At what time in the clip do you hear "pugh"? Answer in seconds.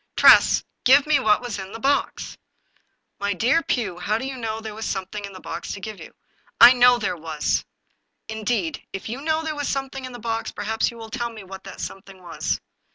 3.61-3.99